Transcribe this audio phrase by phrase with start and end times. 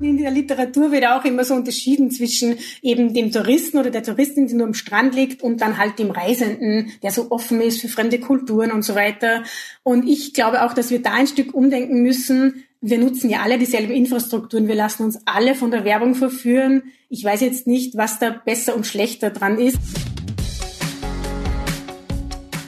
[0.00, 4.46] In der Literatur wird auch immer so unterschieden zwischen eben dem Touristen oder der Touristin,
[4.46, 7.88] die nur am Strand liegt, und dann halt dem Reisenden, der so offen ist für
[7.88, 9.42] fremde Kulturen und so weiter.
[9.82, 12.64] Und ich glaube auch, dass wir da ein Stück umdenken müssen.
[12.80, 14.68] Wir nutzen ja alle dieselben Infrastrukturen.
[14.68, 16.84] Wir lassen uns alle von der Werbung verführen.
[17.08, 19.78] Ich weiß jetzt nicht, was da besser und schlechter dran ist.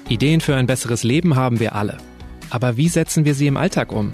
[0.08, 1.98] Ideen für ein besseres Leben haben wir alle.
[2.50, 4.10] Aber wie setzen wir sie im Alltag um?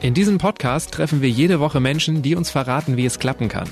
[0.00, 3.68] In diesem Podcast treffen wir jede Woche Menschen, die uns verraten, wie es klappen kann.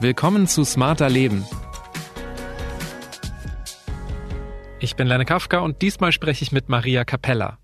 [0.00, 1.46] Willkommen zu Smarter Leben.
[4.80, 7.58] Ich bin Lene Kafka und diesmal spreche ich mit Maria Capella.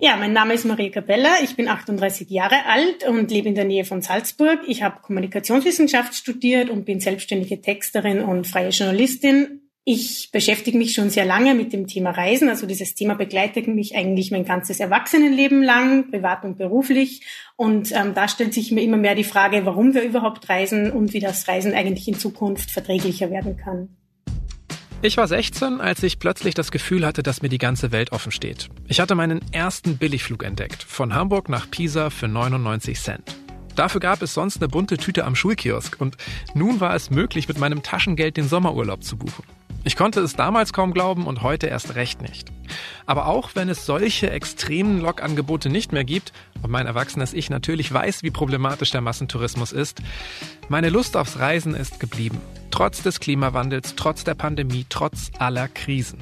[0.00, 1.36] Ja, mein Name ist Maria Capella.
[1.44, 4.58] Ich bin 38 Jahre alt und lebe in der Nähe von Salzburg.
[4.66, 11.10] Ich habe Kommunikationswissenschaft studiert und bin selbstständige Texterin und freie Journalistin ich beschäftige mich schon
[11.10, 12.48] sehr lange mit dem Thema Reisen.
[12.48, 17.20] Also dieses Thema begleitet mich eigentlich mein ganzes Erwachsenenleben lang, privat und beruflich.
[17.56, 21.12] Und ähm, da stellt sich mir immer mehr die Frage, warum wir überhaupt reisen und
[21.12, 23.90] wie das Reisen eigentlich in Zukunft verträglicher werden kann.
[25.02, 28.32] Ich war 16, als ich plötzlich das Gefühl hatte, dass mir die ganze Welt offen
[28.32, 28.70] steht.
[28.88, 33.36] Ich hatte meinen ersten Billigflug entdeckt, von Hamburg nach Pisa für 99 Cent.
[33.76, 36.16] Dafür gab es sonst eine bunte Tüte am Schulkiosk und
[36.54, 39.44] nun war es möglich, mit meinem Taschengeld den Sommerurlaub zu buchen.
[39.86, 42.50] Ich konnte es damals kaum glauben und heute erst recht nicht.
[43.04, 46.32] Aber auch wenn es solche extremen Lokangebote nicht mehr gibt
[46.62, 50.00] und mein erwachsenes Ich natürlich weiß, wie problematisch der Massentourismus ist,
[50.70, 52.40] meine Lust aufs Reisen ist geblieben.
[52.70, 56.18] Trotz des Klimawandels, trotz der Pandemie, trotz aller Krisen.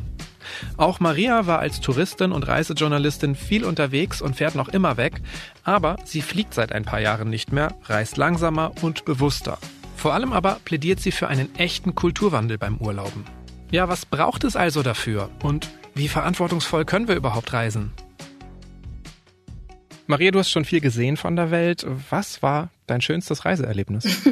[0.77, 5.23] Auch Maria war als Touristin und Reisejournalistin viel unterwegs und fährt noch immer weg,
[5.63, 9.57] aber sie fliegt seit ein paar Jahren nicht mehr, reist langsamer und bewusster.
[9.97, 13.25] Vor allem aber plädiert sie für einen echten Kulturwandel beim Urlauben.
[13.73, 15.31] Ja, was braucht es also dafür?
[15.43, 17.91] Und wie verantwortungsvoll können wir überhaupt reisen?
[20.07, 21.87] Maria, du hast schon viel gesehen von der Welt.
[22.11, 24.05] Was war dein schönstes Reiseerlebnis?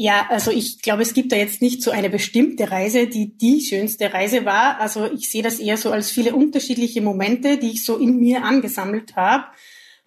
[0.00, 3.60] Ja, also ich glaube, es gibt da jetzt nicht so eine bestimmte Reise, die die
[3.60, 4.78] schönste Reise war.
[4.78, 8.44] Also ich sehe das eher so als viele unterschiedliche Momente, die ich so in mir
[8.44, 9.46] angesammelt habe.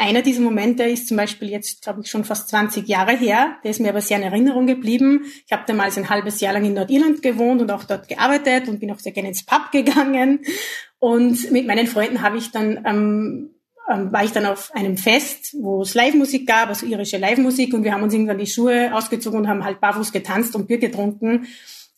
[0.01, 3.57] Einer dieser Momente ist zum Beispiel jetzt, glaube ich, schon fast 20 Jahre her.
[3.63, 5.25] Der ist mir aber sehr in Erinnerung geblieben.
[5.45, 8.79] Ich habe damals ein halbes Jahr lang in Nordirland gewohnt und auch dort gearbeitet und
[8.79, 10.39] bin auch sehr gerne ins Pub gegangen.
[10.97, 13.51] Und mit meinen Freunden habe ich dann ähm,
[13.91, 17.83] ähm, war ich dann auf einem Fest, wo es Live-Musik gab, also irische Live-Musik, und
[17.83, 21.45] wir haben uns irgendwann die Schuhe ausgezogen und haben halt barfuß getanzt und Bier getrunken.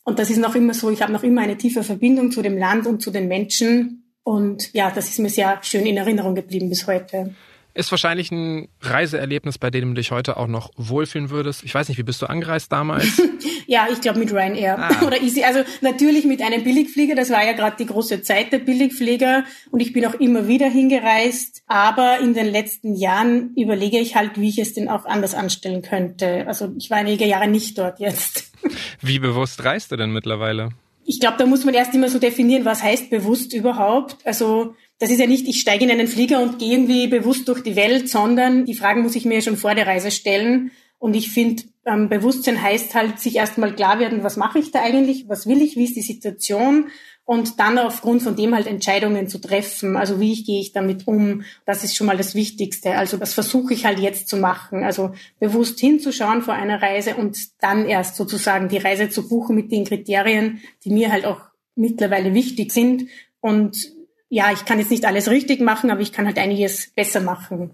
[0.02, 2.58] Und das ist noch immer so, ich habe noch immer eine tiefe Verbindung zu dem
[2.58, 4.12] Land und zu den Menschen.
[4.22, 7.34] Und ja, das ist mir sehr schön in Erinnerung geblieben bis heute.
[7.76, 11.64] Ist wahrscheinlich ein Reiseerlebnis, bei dem du dich heute auch noch wohlfühlen würdest.
[11.64, 13.20] Ich weiß nicht, wie bist du angereist damals?
[13.66, 15.02] ja, ich glaube mit Ryanair ah.
[15.06, 15.42] oder Easy.
[15.42, 17.16] Also natürlich mit einem Billigflieger.
[17.16, 19.42] Das war ja gerade die große Zeit der Billigflieger
[19.72, 21.64] und ich bin auch immer wieder hingereist.
[21.66, 25.82] Aber in den letzten Jahren überlege ich halt, wie ich es denn auch anders anstellen
[25.82, 26.46] könnte.
[26.46, 28.52] Also ich war einige Jahre nicht dort jetzt.
[29.02, 30.70] Wie bewusst reist du denn mittlerweile?
[31.04, 34.16] Ich glaube, da muss man erst immer so definieren, was heißt bewusst überhaupt.
[34.24, 37.62] Also das ist ja nicht, ich steige in einen Flieger und gehe irgendwie bewusst durch
[37.62, 40.70] die Welt, sondern die Fragen muss ich mir schon vor der Reise stellen.
[40.98, 44.82] Und ich finde, ähm, Bewusstsein heißt halt, sich erstmal klar werden, was mache ich da
[44.82, 46.86] eigentlich, was will ich, wie ist die Situation
[47.26, 49.96] und dann aufgrund von dem halt Entscheidungen zu treffen.
[49.96, 51.42] Also wie gehe ich damit um?
[51.64, 52.96] Das ist schon mal das Wichtigste.
[52.96, 54.84] Also das versuche ich halt jetzt zu machen.
[54.84, 59.72] Also bewusst hinzuschauen vor einer Reise und dann erst sozusagen die Reise zu buchen mit
[59.72, 61.40] den Kriterien, die mir halt auch
[61.74, 63.08] mittlerweile wichtig sind.
[63.40, 63.93] Und
[64.34, 67.70] ja, ich kann jetzt nicht alles richtig machen, aber ich kann halt einiges besser machen.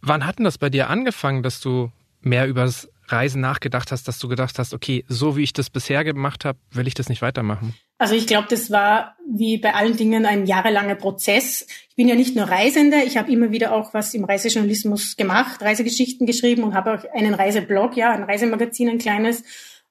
[0.00, 4.06] Wann hat denn das bei dir angefangen, dass du mehr über das Reisen nachgedacht hast,
[4.06, 7.08] dass du gedacht hast, okay, so wie ich das bisher gemacht habe, will ich das
[7.08, 7.74] nicht weitermachen?
[7.98, 11.66] Also ich glaube, das war wie bei allen Dingen ein jahrelanger Prozess.
[11.88, 15.62] Ich bin ja nicht nur Reisende, ich habe immer wieder auch was im Reisejournalismus gemacht,
[15.62, 19.42] Reisegeschichten geschrieben und habe auch einen Reiseblog, ja, ein Reisemagazin, ein kleines.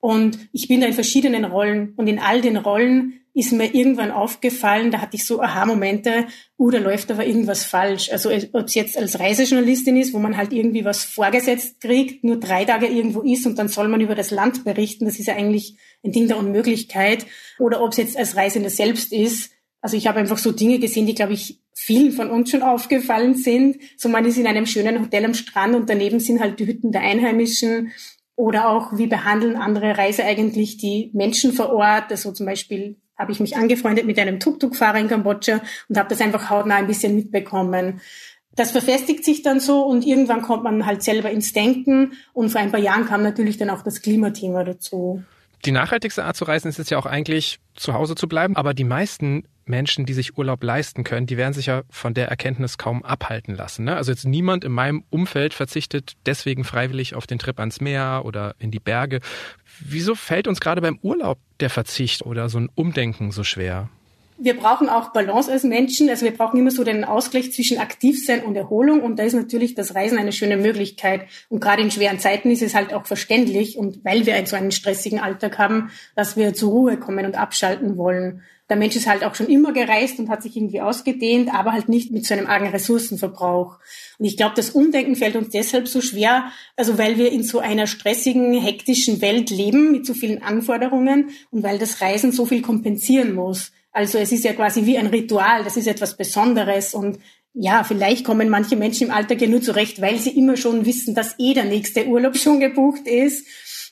[0.04, 4.12] Und ich bin da in verschiedenen Rollen und in all den Rollen ist mir irgendwann
[4.12, 6.28] aufgefallen, da hatte ich so Aha-Momente,
[6.60, 8.12] uh, da läuft aber irgendwas falsch.
[8.12, 12.38] Also ob es jetzt als Reisejournalistin ist, wo man halt irgendwie was vorgesetzt kriegt, nur
[12.38, 15.36] drei Tage irgendwo ist und dann soll man über das Land berichten, das ist ja
[15.36, 17.26] eigentlich ein Ding der Unmöglichkeit.
[17.58, 19.52] Oder ob es jetzt als Reisende selbst ist.
[19.80, 23.36] Also ich habe einfach so Dinge gesehen, die, glaube ich, vielen von uns schon aufgefallen
[23.36, 23.78] sind.
[23.96, 26.92] So man ist in einem schönen Hotel am Strand und daneben sind halt die Hütten
[26.92, 27.94] der Einheimischen.
[28.36, 32.06] Oder auch, wie behandeln andere Reise eigentlich die Menschen vor Ort?
[32.10, 36.22] Also zum Beispiel habe ich mich angefreundet mit einem Tuk-Tuk-Fahrer in Kambodscha und habe das
[36.22, 38.02] einfach hautnah ein bisschen mitbekommen.
[38.56, 42.62] Das verfestigt sich dann so und irgendwann kommt man halt selber ins Denken und vor
[42.62, 45.24] ein paar Jahren kam natürlich dann auch das Klimathema dazu.
[45.66, 48.74] Die nachhaltigste Art zu reisen ist es ja auch eigentlich, zu Hause zu bleiben, aber
[48.74, 52.78] die meisten Menschen, die sich Urlaub leisten können, die werden sich ja von der Erkenntnis
[52.78, 53.86] kaum abhalten lassen.
[53.86, 53.96] Ne?
[53.96, 58.56] Also jetzt niemand in meinem Umfeld verzichtet deswegen freiwillig auf den Trip ans Meer oder
[58.60, 59.20] in die Berge.
[59.80, 63.90] Wieso fällt uns gerade beim Urlaub der Verzicht oder so ein Umdenken so schwer?
[64.44, 66.10] wir brauchen auch Balance als Menschen.
[66.10, 69.02] Also wir brauchen immer so den Ausgleich zwischen Aktivsein und Erholung.
[69.02, 71.28] Und da ist natürlich das Reisen eine schöne Möglichkeit.
[71.50, 73.78] Und gerade in schweren Zeiten ist es halt auch verständlich.
[73.78, 77.98] Und weil wir so einen stressigen Alltag haben, dass wir zur Ruhe kommen und abschalten
[77.98, 78.42] wollen.
[78.74, 81.90] Der Mensch ist halt auch schon immer gereist und hat sich irgendwie ausgedehnt, aber halt
[81.90, 83.78] nicht mit so einem argen Ressourcenverbrauch.
[84.18, 87.60] Und ich glaube, das Umdenken fällt uns deshalb so schwer, also weil wir in so
[87.60, 92.64] einer stressigen, hektischen Welt leben mit so vielen Anforderungen und weil das Reisen so viel
[92.64, 93.74] kompensieren muss.
[93.92, 97.20] Also es ist ja quasi wie ein Ritual, das ist etwas Besonderes und
[97.54, 101.14] ja, vielleicht kommen manche Menschen im Alltag ja nur zurecht, weil sie immer schon wissen,
[101.14, 103.46] dass eh der nächste Urlaub schon gebucht ist.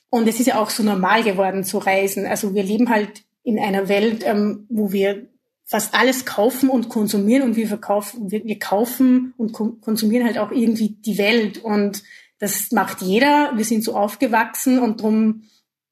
[0.09, 2.25] Und es ist ja auch so normal geworden zu reisen.
[2.25, 5.27] Also wir leben halt in einer Welt, ähm, wo wir
[5.65, 10.51] fast alles kaufen und konsumieren und wir verkaufen, wir, wir kaufen und konsumieren halt auch
[10.51, 12.03] irgendwie die Welt und
[12.39, 13.53] das macht jeder.
[13.55, 15.43] Wir sind so aufgewachsen und drum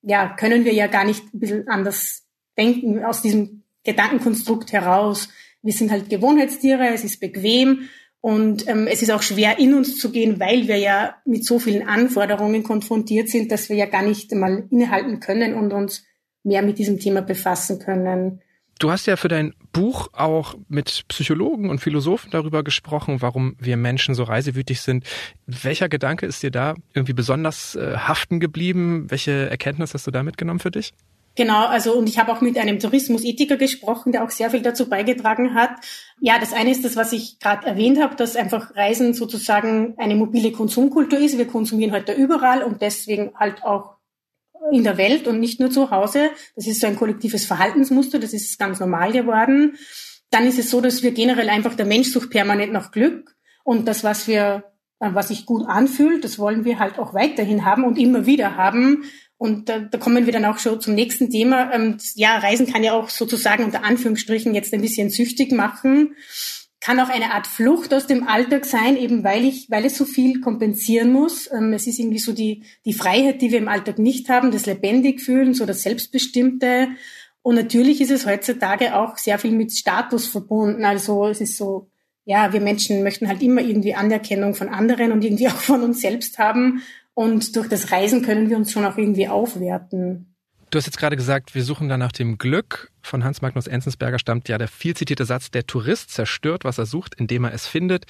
[0.02, 2.24] ja, können wir ja gar nicht ein bisschen anders
[2.58, 5.30] denken aus diesem Gedankenkonstrukt heraus.
[5.62, 7.90] Wir sind halt Gewohnheitstiere, es ist bequem
[8.22, 11.60] und ähm, es ist auch schwer in uns zu gehen, weil wir ja mit so
[11.60, 16.04] vielen Anforderungen konfrontiert sind, dass wir ja gar nicht einmal innehalten können und uns
[16.50, 18.42] mehr mit diesem Thema befassen können.
[18.80, 23.76] Du hast ja für dein Buch auch mit Psychologen und Philosophen darüber gesprochen, warum wir
[23.76, 25.04] Menschen so reisewütig sind.
[25.46, 29.06] Welcher Gedanke ist dir da irgendwie besonders äh, haften geblieben?
[29.10, 30.94] Welche Erkenntnis hast du da mitgenommen für dich?
[31.36, 34.90] Genau, also und ich habe auch mit einem Tourismusethiker gesprochen, der auch sehr viel dazu
[34.90, 35.72] beigetragen hat.
[36.20, 40.16] Ja, das eine ist das, was ich gerade erwähnt habe, dass einfach Reisen sozusagen eine
[40.16, 41.38] mobile Konsumkultur ist.
[41.38, 43.99] Wir konsumieren heute überall und deswegen halt auch
[44.72, 46.30] in der Welt und nicht nur zu Hause.
[46.56, 49.78] Das ist so ein kollektives Verhaltensmuster, das ist ganz normal geworden.
[50.32, 53.88] Dann ist es so, dass wir generell einfach, der Mensch sucht permanent nach Glück und
[53.88, 54.64] das, was wir,
[55.00, 59.04] was sich gut anfühlt, das wollen wir halt auch weiterhin haben und immer wieder haben.
[59.38, 61.72] Und da, da kommen wir dann auch schon zum nächsten Thema.
[61.74, 66.16] Ähm, ja, Reisen kann ja auch sozusagen unter Anführungsstrichen jetzt ein bisschen süchtig machen.
[66.82, 70.06] Kann auch eine Art Flucht aus dem Alltag sein, eben weil ich, weil es so
[70.06, 71.52] viel kompensieren muss.
[71.52, 74.66] Ähm, es ist irgendwie so die, die Freiheit, die wir im Alltag nicht haben, das
[74.66, 76.90] lebendig fühlen, so das Selbstbestimmte.
[77.42, 80.86] Und natürlich ist es heutzutage auch sehr viel mit Status verbunden.
[80.86, 81.90] Also es ist so,
[82.26, 86.02] ja, wir Menschen möchten halt immer irgendwie Anerkennung von anderen und irgendwie auch von uns
[86.02, 86.82] selbst haben.
[87.14, 90.29] Und durch das Reisen können wir uns schon auch irgendwie aufwerten.
[90.70, 92.92] Du hast jetzt gerade gesagt, wir suchen da nach dem Glück.
[93.02, 96.86] Von Hans Magnus Enzensberger stammt ja der viel zitierte Satz, der Tourist zerstört, was er
[96.86, 98.06] sucht, indem er es findet.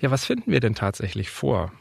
[0.00, 1.72] Ja, was finden wir denn tatsächlich vor?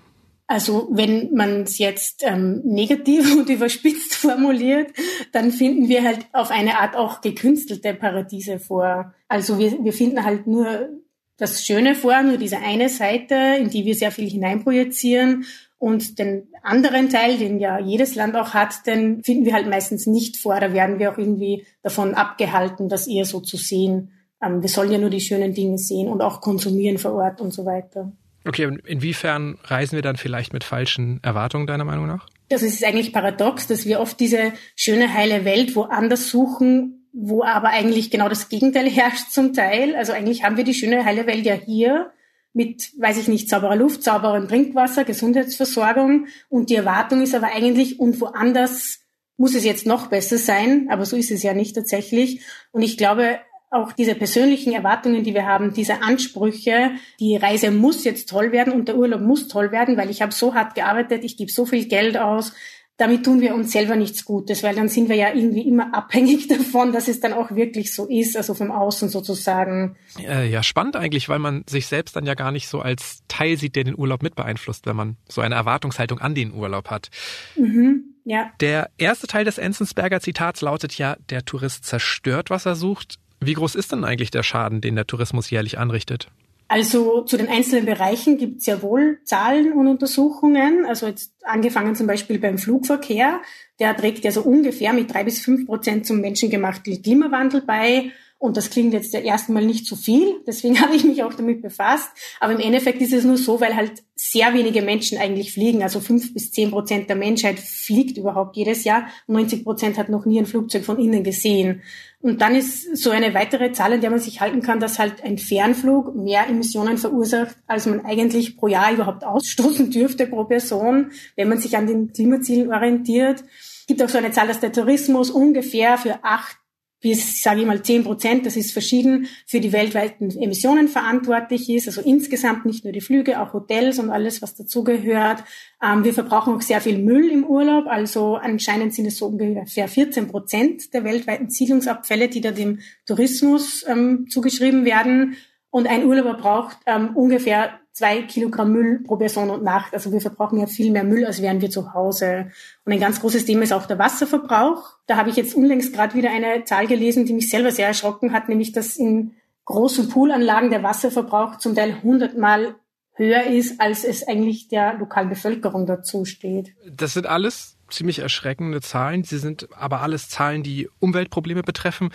[0.48, 4.92] Also wenn man es jetzt ähm, negativ und überspitzt formuliert,
[5.34, 9.14] dann finden wir halt auf eine Art auch gekünstelte Paradiese vor.
[9.28, 10.90] Also wir, wir finden halt nur
[11.38, 15.46] das Schöne vor, nur diese eine Seite, in die wir sehr viel hineinprojizieren
[15.80, 20.08] und den anderen Teil, den ja jedes Land auch hat, den finden wir halt meistens
[20.08, 20.60] nicht vor.
[20.60, 24.12] Da werden wir auch irgendwie davon abgehalten, das eher so zu sehen.
[24.42, 27.54] Ähm, wir sollen ja nur die schönen Dinge sehen und auch konsumieren vor Ort und
[27.54, 28.12] so weiter.
[28.46, 32.28] Okay, und inwiefern reisen wir dann vielleicht mit falschen Erwartungen deiner Meinung nach?
[32.50, 37.70] Das ist eigentlich paradox, dass wir oft diese schöne, heile Welt woanders suchen, wo aber
[37.70, 39.96] eigentlich genau das Gegenteil herrscht zum Teil.
[39.96, 42.12] Also eigentlich haben wir die schöne, heile Welt ja hier
[42.54, 46.28] mit, weiß ich nicht, sauberer Luft, sauberem Trinkwasser, Gesundheitsversorgung.
[46.50, 49.00] Und die Erwartung ist aber eigentlich, und woanders
[49.38, 52.42] muss es jetzt noch besser sein, aber so ist es ja nicht tatsächlich.
[52.72, 58.06] Und ich glaube, auch diese persönlichen Erwartungen, die wir haben, diese Ansprüche, die Reise muss
[58.06, 61.24] jetzt toll werden und der Urlaub muss toll werden, weil ich habe so hart gearbeitet,
[61.24, 62.54] ich gebe so viel Geld aus,
[62.98, 66.48] damit tun wir uns selber nichts Gutes, weil dann sind wir ja irgendwie immer abhängig
[66.50, 69.96] davon, dass es dann auch wirklich so ist, also vom Außen sozusagen.
[70.20, 73.58] Äh, ja, spannend eigentlich, weil man sich selbst dann ja gar nicht so als Teil
[73.58, 77.10] sieht, der den Urlaub mit beeinflusst, wenn man so eine Erwartungshaltung an den Urlaub hat.
[77.56, 78.52] Mhm, ja.
[78.60, 83.20] Der erste Teil des Enzensberger Zitats lautet ja, der Tourist zerstört, was er sucht.
[83.40, 86.30] Wie groß ist denn eigentlich der Schaden, den der Tourismus jährlich anrichtet?
[86.70, 90.86] Also zu den einzelnen Bereichen gibt es ja wohl Zahlen und Untersuchungen.
[90.86, 93.42] Also jetzt angefangen zum Beispiel beim Flugverkehr.
[93.80, 98.12] Der trägt ja so ungefähr mit drei bis fünf Prozent zum menschengemachten Klimawandel bei.
[98.40, 101.62] Und das klingt jetzt ja erstmal nicht so viel, deswegen habe ich mich auch damit
[101.62, 102.10] befasst.
[102.40, 105.82] Aber im Endeffekt ist es nur so, weil halt sehr wenige Menschen eigentlich fliegen.
[105.82, 109.08] Also fünf bis zehn Prozent der Menschheit fliegt überhaupt jedes Jahr.
[109.28, 111.82] 90 Prozent hat noch nie ein Flugzeug von innen gesehen.
[112.20, 115.24] Und dann ist so eine weitere Zahl, an der man sich halten kann, dass halt
[115.24, 121.12] ein Fernflug mehr Emissionen verursacht, als man eigentlich pro Jahr überhaupt ausstoßen dürfte pro Person,
[121.36, 123.42] wenn man sich an den Klimazielen orientiert.
[123.42, 126.58] Es gibt auch so eine Zahl, dass der Tourismus ungefähr für acht
[127.00, 131.88] bis, sage ich mal, zehn Prozent, das ist verschieden, für die weltweiten Emissionen verantwortlich ist.
[131.88, 135.44] Also insgesamt nicht nur die Flüge, auch Hotels und alles, was dazugehört.
[135.84, 137.86] Ähm, wir verbrauchen auch sehr viel Müll im Urlaub.
[137.88, 143.86] Also anscheinend sind es so ungefähr 14 Prozent der weltweiten Siedlungsabfälle, die da dem Tourismus
[143.88, 145.38] ähm, zugeschrieben werden.
[145.70, 149.96] Und ein Urlauber braucht ähm, ungefähr zwei Kilogramm Müll pro Person und Nacht.
[149.96, 152.52] Also wir verbrauchen ja viel mehr Müll, als wären wir zu Hause.
[152.86, 154.98] Und ein ganz großes Thema ist auch der Wasserverbrauch.
[155.08, 158.34] Da habe ich jetzt unlängst gerade wieder eine Zahl gelesen, die mich selber sehr erschrocken
[158.34, 159.34] hat, nämlich dass in
[159.66, 162.76] großen Poolanlagen der Wasserverbrauch zum Teil hundertmal
[163.14, 166.76] höher ist, als es eigentlich der lokalen Bevölkerung dazu steht.
[166.88, 169.24] Das sind alles ziemlich erschreckende Zahlen.
[169.24, 172.12] Sie sind aber alles Zahlen, die Umweltprobleme betreffen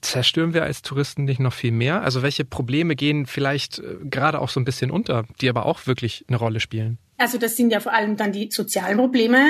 [0.00, 2.02] zerstören wir als Touristen nicht noch viel mehr?
[2.02, 5.86] Also welche Probleme gehen vielleicht äh, gerade auch so ein bisschen unter, die aber auch
[5.86, 6.98] wirklich eine Rolle spielen?
[7.18, 9.48] Also das sind ja vor allem dann die sozialen Probleme.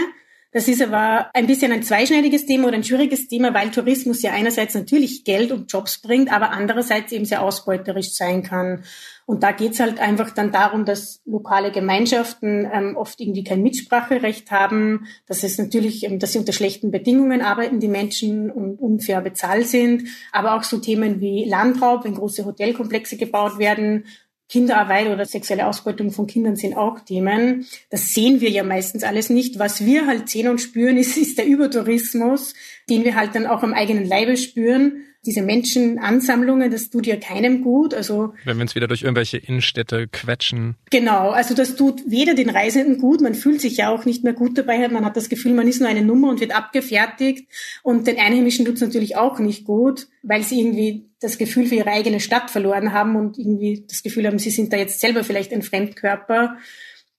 [0.52, 4.32] Das ist aber ein bisschen ein zweischneidiges Thema oder ein schwieriges Thema, weil Tourismus ja
[4.32, 8.82] einerseits natürlich Geld und Jobs bringt, aber andererseits eben sehr ausbeuterisch sein kann.
[9.30, 14.50] Und da geht's halt einfach dann darum, dass lokale Gemeinschaften ähm, oft irgendwie kein Mitspracherecht
[14.50, 19.20] haben, dass es natürlich, ähm, dass sie unter schlechten Bedingungen arbeiten, die Menschen und unfair
[19.20, 24.06] bezahlt sind, aber auch so Themen wie Landraub, wenn große Hotelkomplexe gebaut werden,
[24.48, 27.68] Kinderarbeit oder sexuelle Ausbeutung von Kindern sind auch Themen.
[27.88, 29.60] Das sehen wir ja meistens alles nicht.
[29.60, 32.54] Was wir halt sehen und spüren, ist, ist der Übertourismus,
[32.88, 37.62] den wir halt dann auch am eigenen Leibe spüren diese Menschenansammlungen, das tut ja keinem
[37.62, 37.92] gut.
[37.92, 40.76] Also wenn wir uns wieder durch irgendwelche Innenstädte quetschen.
[40.90, 44.32] Genau, also das tut weder den Reisenden gut, man fühlt sich ja auch nicht mehr
[44.32, 47.50] gut dabei, man hat das Gefühl, man ist nur eine Nummer und wird abgefertigt.
[47.82, 51.74] Und den Einheimischen tut es natürlich auch nicht gut, weil sie irgendwie das Gefühl für
[51.74, 55.22] ihre eigene Stadt verloren haben und irgendwie das Gefühl haben, sie sind da jetzt selber
[55.22, 56.56] vielleicht ein Fremdkörper.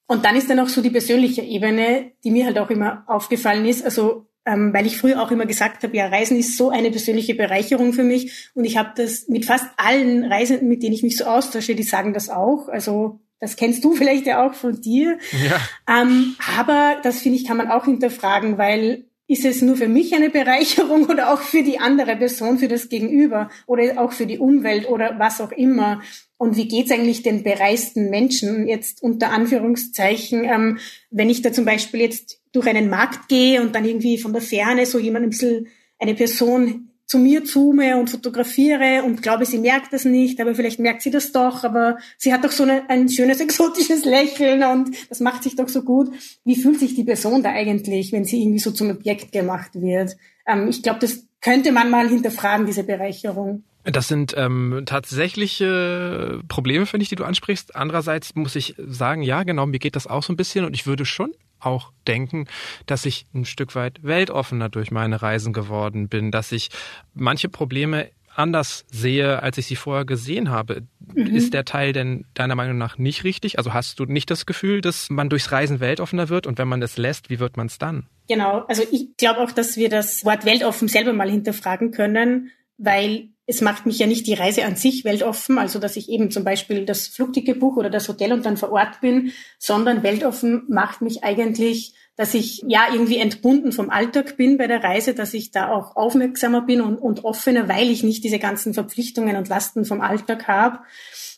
[0.08, 3.65] Und dann ist dann auch so die persönliche Ebene, die mir halt auch immer aufgefallen
[3.65, 3.86] ist.
[3.86, 7.36] Also ähm, weil ich früher auch immer gesagt habe, ja, Reisen ist so eine persönliche
[7.36, 8.50] Bereicherung für mich.
[8.53, 11.83] Und ich habe das mit fast allen Reisenden, mit denen ich mich so austausche, die
[11.83, 12.67] sagen das auch.
[12.67, 15.17] Also das kennst du vielleicht ja auch von dir.
[15.43, 16.01] Ja.
[16.01, 20.13] Ähm, aber das finde ich, kann man auch hinterfragen, weil ist es nur für mich
[20.13, 24.39] eine Bereicherung oder auch für die andere Person, für das Gegenüber oder auch für die
[24.39, 26.01] Umwelt oder was auch immer?
[26.38, 30.79] Und wie geht's eigentlich den bereisten Menschen jetzt unter Anführungszeichen, ähm,
[31.12, 34.41] wenn ich da zum Beispiel jetzt durch einen Markt gehe und dann irgendwie von der
[34.41, 35.67] Ferne so jemand ein bisschen
[36.00, 40.79] eine Person zu mir zoome und fotografiere und glaube, sie merkt das nicht, aber vielleicht
[40.79, 44.91] merkt sie das doch, aber sie hat doch so eine, ein schönes exotisches Lächeln und
[45.10, 46.10] das macht sich doch so gut.
[46.46, 50.15] Wie fühlt sich die Person da eigentlich, wenn sie irgendwie so zum Objekt gemacht wird?
[50.48, 53.63] Ähm, ich glaube, das könnte man mal hinterfragen, diese Bereicherung.
[53.83, 57.75] Das sind ähm, tatsächliche Probleme, finde ich, die du ansprichst.
[57.75, 60.85] Andererseits muss ich sagen, ja, genau, mir geht das auch so ein bisschen und ich
[60.85, 62.47] würde schon auch denken,
[62.85, 66.69] dass ich ein Stück weit weltoffener durch meine Reisen geworden bin, dass ich
[67.13, 70.83] manche Probleme anders sehe, als ich sie vorher gesehen habe.
[71.13, 71.27] Mhm.
[71.27, 73.57] Ist der Teil denn deiner Meinung nach nicht richtig?
[73.57, 76.81] Also hast du nicht das Gefühl, dass man durchs Reisen weltoffener wird und wenn man
[76.81, 78.07] es lässt, wie wird man es dann?
[78.27, 83.29] Genau, also ich glaube auch, dass wir das Wort weltoffen selber mal hinterfragen können, weil
[83.51, 86.46] es macht mich ja nicht die Reise an sich weltoffen, also dass ich eben zum
[86.46, 91.01] Beispiel das Flugticket buche oder das Hotel und dann vor Ort bin, sondern weltoffen macht
[91.01, 95.51] mich eigentlich, dass ich ja irgendwie entbunden vom Alltag bin bei der Reise, dass ich
[95.51, 99.84] da auch aufmerksamer bin und, und offener, weil ich nicht diese ganzen Verpflichtungen und Lasten
[99.84, 100.79] vom Alltag habe.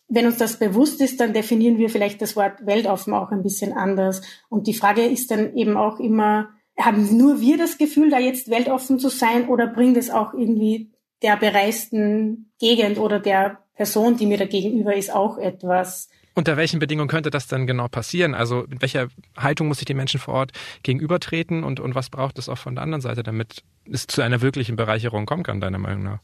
[0.07, 3.73] Wenn uns das bewusst ist, dann definieren wir vielleicht das Wort weltoffen auch ein bisschen
[3.73, 4.21] anders.
[4.49, 8.51] Und die Frage ist dann eben auch immer, haben nur wir das Gefühl, da jetzt
[8.51, 10.92] weltoffen zu sein oder bringt es auch irgendwie
[11.23, 16.09] der bereisten Gegend oder der Person, die mir da gegenüber ist, auch etwas.
[16.35, 18.33] Unter welchen Bedingungen könnte das dann genau passieren?
[18.33, 20.51] Also mit welcher Haltung muss ich den Menschen vor Ort
[20.83, 24.41] gegenübertreten und, und was braucht es auch von der anderen Seite, damit es zu einer
[24.41, 26.19] wirklichen Bereicherung kommen kann, deiner Meinung nach?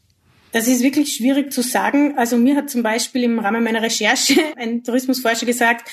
[0.52, 2.18] Das ist wirklich schwierig zu sagen.
[2.18, 5.88] Also mir hat zum Beispiel im Rahmen meiner Recherche ein Tourismusforscher gesagt,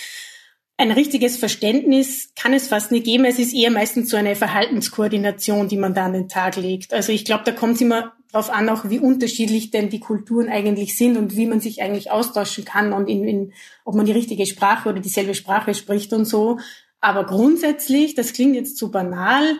[0.79, 3.25] ein richtiges Verständnis kann es fast nicht geben.
[3.25, 6.93] Es ist eher meistens so eine Verhaltenskoordination, die man da an den Tag legt.
[6.93, 10.49] Also ich glaube, da kommt es immer darauf an, auch wie unterschiedlich denn die Kulturen
[10.49, 13.53] eigentlich sind und wie man sich eigentlich austauschen kann und in, in,
[13.85, 16.59] ob man die richtige Sprache oder dieselbe Sprache spricht und so.
[16.99, 19.57] Aber grundsätzlich, das klingt jetzt zu banal,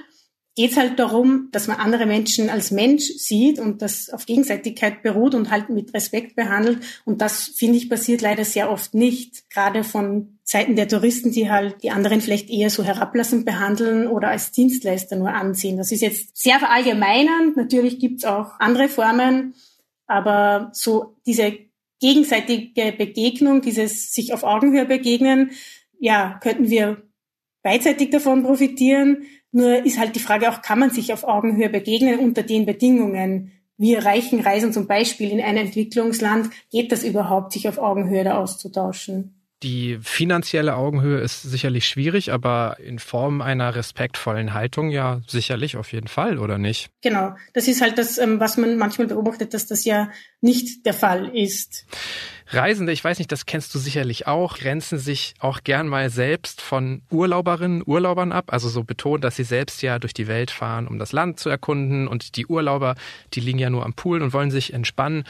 [0.58, 5.04] geht es halt darum, dass man andere Menschen als Mensch sieht und das auf Gegenseitigkeit
[5.04, 6.80] beruht und halt mit Respekt behandelt.
[7.06, 9.52] Und das, finde ich, passiert leider sehr oft nicht.
[9.52, 14.30] Gerade von Seiten der Touristen, die halt die anderen vielleicht eher so herablassend behandeln oder
[14.30, 15.78] als Dienstleister nur ansehen.
[15.78, 17.56] Das ist jetzt sehr verallgemeinernd.
[17.56, 19.54] Natürlich gibt es auch andere Formen,
[20.08, 21.56] aber so diese
[22.00, 25.52] gegenseitige Begegnung, dieses sich auf Augenhöhe begegnen,
[26.00, 27.07] ja, könnten wir
[27.68, 29.24] beidseitig davon profitieren.
[29.52, 33.52] Nur ist halt die Frage auch, kann man sich auf Augenhöhe begegnen unter den Bedingungen,
[33.78, 38.40] wir Reichen reisen zum Beispiel in ein Entwicklungsland, geht das überhaupt, sich auf Augenhöhe da
[38.40, 39.37] auszutauschen?
[39.64, 45.94] Die finanzielle Augenhöhe ist sicherlich schwierig, aber in Form einer respektvollen Haltung ja sicherlich auf
[45.94, 46.92] jeden Fall, oder nicht?
[47.02, 47.36] Genau.
[47.54, 50.12] Das ist halt das, ähm, was man manchmal beobachtet, dass das ja
[50.42, 51.88] nicht der Fall ist.
[52.50, 56.62] Reisende, ich weiß nicht, das kennst du sicherlich auch, grenzen sich auch gern mal selbst
[56.62, 58.54] von Urlauberinnen, Urlaubern ab.
[58.54, 61.50] Also so betont, dass sie selbst ja durch die Welt fahren, um das Land zu
[61.50, 62.08] erkunden.
[62.08, 62.96] Und die Urlauber,
[63.34, 65.26] die liegen ja nur am Pool und wollen sich entspannen.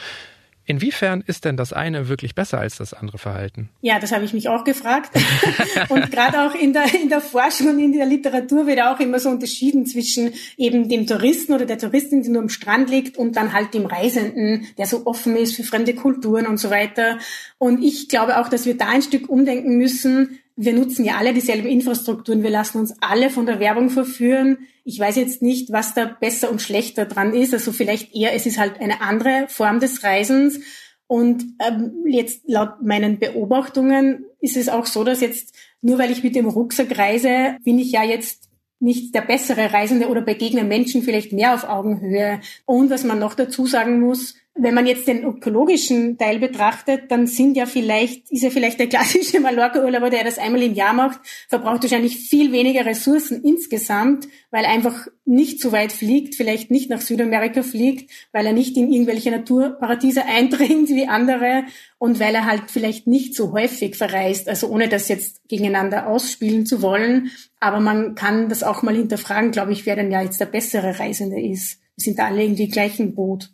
[0.68, 3.70] Inwiefern ist denn das eine wirklich besser als das andere Verhalten?
[3.80, 5.10] Ja, das habe ich mich auch gefragt.
[5.88, 9.18] und gerade auch in der, in der Forschung und in der Literatur wird auch immer
[9.18, 13.34] so unterschieden zwischen eben dem Touristen oder der Touristin, die nur am Strand liegt, und
[13.36, 17.18] dann halt dem Reisenden, der so offen ist für fremde Kulturen und so weiter.
[17.56, 21.32] Und ich glaube auch, dass wir da ein Stück umdenken müssen, wir nutzen ja alle
[21.32, 24.58] dieselben Infrastrukturen, wir lassen uns alle von der Werbung verführen.
[24.82, 27.54] Ich weiß jetzt nicht, was da besser und schlechter dran ist.
[27.54, 30.58] Also vielleicht eher, es ist halt eine andere Form des Reisens.
[31.06, 36.24] Und ähm, jetzt laut meinen Beobachtungen ist es auch so, dass jetzt nur weil ich
[36.24, 38.48] mit dem Rucksack reise, bin ich ja jetzt
[38.80, 42.40] nicht der bessere Reisende oder begegne Menschen vielleicht mehr auf Augenhöhe.
[42.64, 47.26] Und was man noch dazu sagen muss, wenn man jetzt den ökologischen Teil betrachtet, dann
[47.26, 51.20] sind ja vielleicht, ist ja vielleicht der klassische Mallorca-Urlauber, der das einmal im Jahr macht,
[51.48, 56.90] verbraucht wahrscheinlich viel weniger Ressourcen insgesamt, weil er einfach nicht so weit fliegt, vielleicht nicht
[56.90, 61.64] nach Südamerika fliegt, weil er nicht in irgendwelche Naturparadiese eindringt wie andere
[61.98, 66.66] und weil er halt vielleicht nicht so häufig verreist, also ohne das jetzt gegeneinander ausspielen
[66.66, 67.30] zu wollen.
[67.60, 70.98] Aber man kann das auch mal hinterfragen, glaube ich, wer denn ja jetzt der bessere
[70.98, 71.80] Reisende ist.
[71.96, 73.50] Wir sind alle irgendwie im gleichen Boot.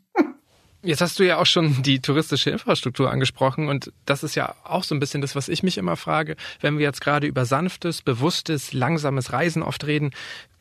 [0.85, 4.85] Jetzt hast du ja auch schon die touristische Infrastruktur angesprochen und das ist ja auch
[4.85, 8.03] so ein bisschen das, was ich mich immer frage, wenn wir jetzt gerade über sanftes,
[8.03, 10.11] bewusstes, langsames Reisen oft reden,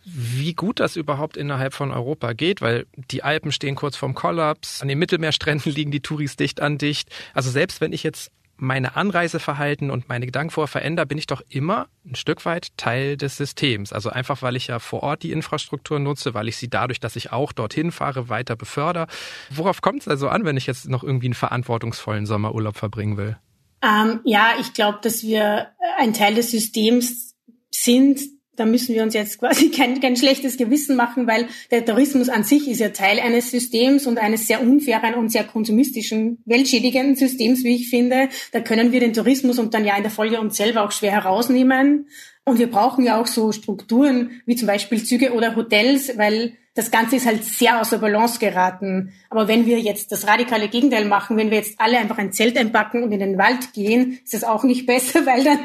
[0.06, 4.82] wie gut das überhaupt innerhalb von Europa geht, weil die Alpen stehen kurz vorm Kollaps,
[4.82, 7.10] an den Mittelmeerstränden liegen die Touris dicht an dicht.
[7.34, 11.42] Also selbst wenn ich jetzt meine Anreiseverhalten und meine Gedanken vorher verändere, bin ich doch
[11.50, 13.92] immer ein Stück weit Teil des Systems.
[13.92, 17.16] Also einfach, weil ich ja vor Ort die Infrastruktur nutze, weil ich sie dadurch, dass
[17.16, 19.08] ich auch dorthin fahre, weiter befördere.
[19.50, 23.38] Worauf kommt es also an, wenn ich jetzt noch irgendwie einen verantwortungsvollen Sommerurlaub verbringen will?
[23.82, 27.36] Ähm, ja, ich glaube, dass wir ein Teil des Systems
[27.70, 28.22] sind,
[28.56, 32.44] da müssen wir uns jetzt quasi kein, kein schlechtes Gewissen machen, weil der Tourismus an
[32.44, 37.64] sich ist ja Teil eines Systems und eines sehr unfairen und sehr konsumistischen, weltschädigenden Systems,
[37.64, 38.30] wie ich finde.
[38.52, 41.12] Da können wir den Tourismus und dann ja in der Folge uns selber auch schwer
[41.12, 42.08] herausnehmen.
[42.46, 46.90] Und wir brauchen ja auch so Strukturen wie zum Beispiel Züge oder Hotels, weil das
[46.90, 49.14] Ganze ist halt sehr außer Balance geraten.
[49.30, 52.58] Aber wenn wir jetzt das radikale Gegenteil machen, wenn wir jetzt alle einfach ein Zelt
[52.58, 55.60] einpacken und in den Wald gehen, ist das auch nicht besser, weil dann,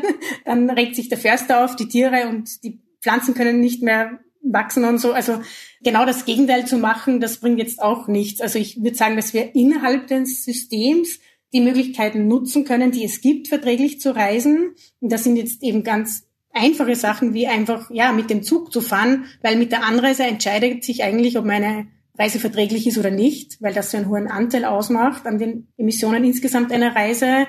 [0.44, 4.85] dann regt sich der Förster auf, die Tiere und die Pflanzen können nicht mehr wachsen
[4.85, 5.12] und so.
[5.12, 5.40] Also
[5.83, 8.40] genau das Gegenteil zu machen, das bringt jetzt auch nichts.
[8.40, 11.21] Also ich würde sagen, dass wir innerhalb des Systems
[11.53, 14.75] die Möglichkeiten nutzen können, die es gibt, verträglich zu reisen.
[15.01, 16.28] Und das sind jetzt eben ganz
[16.59, 20.85] einfache Sachen wie einfach, ja, mit dem Zug zu fahren, weil mit der Anreise entscheidet
[20.85, 24.64] sich eigentlich, ob meine Reise verträglich ist oder nicht, weil das so einen hohen Anteil
[24.64, 27.47] ausmacht an den Emissionen insgesamt einer Reise.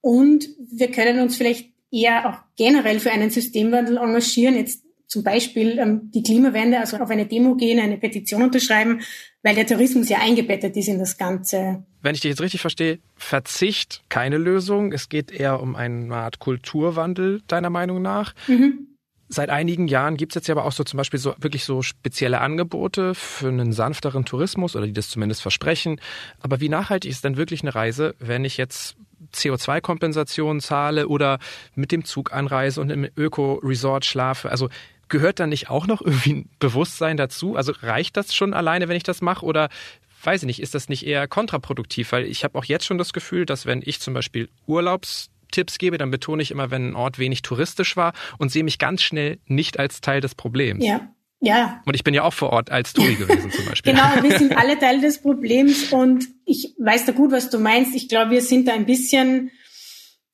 [0.00, 4.56] Und wir können uns vielleicht eher auch generell für einen Systemwandel engagieren.
[4.56, 9.00] Jetzt zum Beispiel ähm, die Klimawende, also auf eine Demo gehen, eine Petition unterschreiben,
[9.42, 11.84] weil der Tourismus ja eingebettet ist in das Ganze.
[12.00, 14.92] Wenn ich dich jetzt richtig verstehe, Verzicht keine Lösung.
[14.92, 18.34] Es geht eher um eine Art Kulturwandel, deiner Meinung nach.
[18.46, 18.86] Mhm.
[19.28, 21.82] Seit einigen Jahren gibt es jetzt ja aber auch so zum Beispiel so wirklich so
[21.82, 26.00] spezielle Angebote für einen sanfteren Tourismus oder die das zumindest versprechen.
[26.40, 28.96] Aber wie nachhaltig ist denn wirklich eine Reise, wenn ich jetzt
[29.34, 31.38] CO2-Kompensation zahle oder
[31.74, 34.50] mit dem Zug anreise und im Öko-Resort schlafe?
[34.50, 34.68] Also
[35.10, 37.56] gehört da nicht auch noch irgendwie ein Bewusstsein dazu?
[37.56, 39.44] Also reicht das schon alleine, wenn ich das mache?
[39.44, 39.68] Oder
[40.24, 42.12] weiß ich nicht, ist das nicht eher kontraproduktiv?
[42.12, 45.98] Weil ich habe auch jetzt schon das Gefühl, dass wenn ich zum Beispiel Urlaubstipps gebe,
[45.98, 49.38] dann betone ich immer, wenn ein Ort wenig touristisch war und sehe mich ganz schnell
[49.46, 50.84] nicht als Teil des Problems.
[50.84, 51.10] Ja.
[51.42, 51.82] Ja.
[51.86, 53.94] Und ich bin ja auch vor Ort als Touri gewesen zum Beispiel.
[53.94, 57.94] genau, wir sind alle Teil des Problems und ich weiß da gut, was du meinst.
[57.94, 59.50] Ich glaube, wir sind da ein bisschen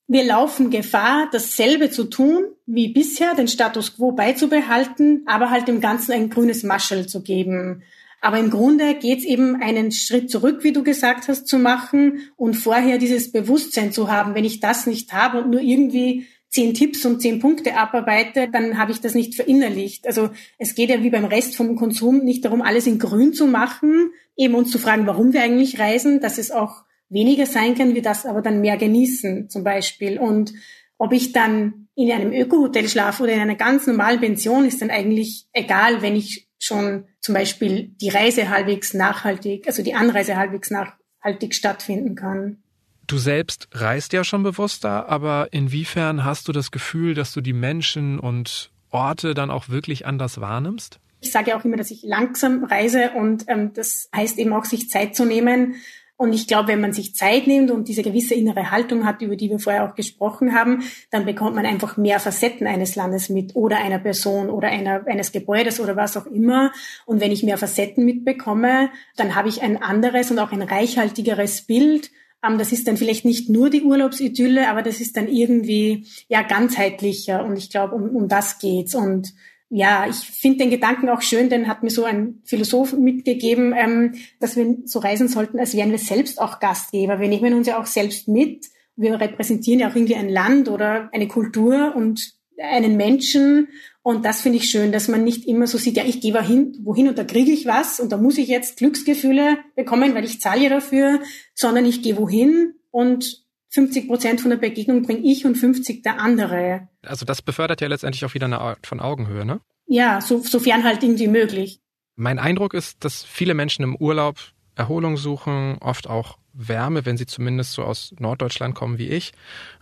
[0.07, 5.81] wir laufen Gefahr, dasselbe zu tun wie bisher, den Status quo beizubehalten, aber halt dem
[5.81, 7.83] Ganzen ein grünes Maschel zu geben.
[8.21, 12.19] Aber im Grunde geht es eben einen Schritt zurück, wie du gesagt hast, zu machen
[12.35, 14.33] und vorher dieses Bewusstsein zu haben.
[14.33, 18.77] Wenn ich das nicht habe und nur irgendwie zehn Tipps und zehn Punkte abarbeite, dann
[18.77, 20.07] habe ich das nicht verinnerlicht.
[20.07, 23.45] Also es geht ja wie beim Rest vom Konsum nicht darum, alles in grün zu
[23.45, 27.95] machen, eben uns zu fragen, warum wir eigentlich reisen, dass es auch weniger sein kann,
[27.95, 30.19] wir das aber dann mehr genießen zum Beispiel.
[30.19, 30.53] Und
[30.97, 34.89] ob ich dann in einem Ökohotel schlafe oder in einer ganz normalen Pension, ist dann
[34.89, 40.71] eigentlich egal, wenn ich schon zum Beispiel die Reise halbwegs nachhaltig, also die Anreise halbwegs
[40.71, 42.57] nachhaltig stattfinden kann.
[43.05, 47.53] Du selbst reist ja schon bewusster, aber inwiefern hast du das Gefühl, dass du die
[47.53, 50.99] Menschen und Orte dann auch wirklich anders wahrnimmst?
[51.21, 54.65] Ich sage ja auch immer, dass ich langsam reise und ähm, das heißt eben auch,
[54.65, 55.75] sich Zeit zu nehmen.
[56.17, 59.35] Und ich glaube, wenn man sich Zeit nimmt und diese gewisse innere Haltung hat, über
[59.35, 63.55] die wir vorher auch gesprochen haben, dann bekommt man einfach mehr Facetten eines Landes mit
[63.55, 66.71] oder einer Person oder einer, eines Gebäudes oder was auch immer.
[67.05, 71.61] Und wenn ich mehr Facetten mitbekomme, dann habe ich ein anderes und auch ein reichhaltigeres
[71.61, 72.09] Bild
[72.43, 76.43] ähm, das ist dann vielleicht nicht nur die Urlaubsidylle, aber das ist dann irgendwie ja
[76.43, 77.43] ganzheitlicher.
[77.43, 78.93] Und ich glaube, um, um das geht's.
[78.93, 79.33] Und
[79.69, 84.15] ja, ich finde den Gedanken auch schön, denn hat mir so ein Philosoph mitgegeben, ähm,
[84.39, 87.19] dass wir so reisen sollten, als wären wir selbst auch Gastgeber.
[87.19, 88.67] Wir nehmen uns ja auch selbst mit.
[88.95, 93.67] Wir repräsentieren ja auch irgendwie ein Land oder eine Kultur und einen Menschen.
[94.01, 96.77] Und das finde ich schön, dass man nicht immer so sieht, ja, ich gehe wohin,
[96.83, 100.39] wohin und da kriege ich was und da muss ich jetzt Glücksgefühle bekommen, weil ich
[100.39, 101.19] zahle ja dafür,
[101.53, 106.19] sondern ich gehe wohin und 50 Prozent von der Begegnung bringe ich und 50 der
[106.19, 106.87] andere.
[107.03, 109.59] Also das befördert ja letztendlich auch wieder eine Art von Augenhöhe, ne?
[109.87, 111.79] Ja, so, sofern halt irgendwie möglich.
[112.15, 114.37] Mein Eindruck ist, dass viele Menschen im Urlaub
[114.75, 119.33] Erholung suchen, oft auch Wärme, wenn sie zumindest so aus Norddeutschland kommen wie ich.